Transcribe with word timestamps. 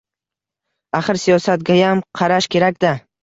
Axir, 0.99 1.19
siyosatgayam 1.25 2.03
qarash 2.21 2.51
kerak-da! 2.57 2.95